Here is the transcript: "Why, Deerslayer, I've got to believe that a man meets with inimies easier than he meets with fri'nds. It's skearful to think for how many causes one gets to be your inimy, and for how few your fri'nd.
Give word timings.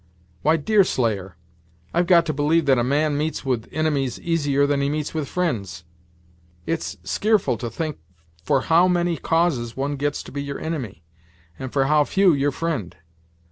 "Why, 0.41 0.57
Deerslayer, 0.57 1.37
I've 1.93 2.07
got 2.07 2.25
to 2.25 2.33
believe 2.33 2.65
that 2.65 2.79
a 2.79 2.83
man 2.83 3.19
meets 3.19 3.45
with 3.45 3.69
inimies 3.71 4.17
easier 4.19 4.65
than 4.65 4.81
he 4.81 4.89
meets 4.89 5.13
with 5.13 5.27
fri'nds. 5.29 5.83
It's 6.65 6.97
skearful 7.03 7.59
to 7.59 7.69
think 7.69 7.99
for 8.43 8.61
how 8.61 8.87
many 8.87 9.15
causes 9.15 9.77
one 9.77 9.97
gets 9.97 10.23
to 10.23 10.31
be 10.31 10.41
your 10.41 10.57
inimy, 10.57 11.03
and 11.59 11.71
for 11.71 11.85
how 11.85 12.03
few 12.05 12.33
your 12.33 12.51
fri'nd. 12.51 12.95